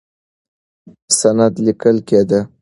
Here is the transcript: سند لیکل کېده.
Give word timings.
سند 1.17 1.53
لیکل 1.65 1.97
کېده. 2.07 2.39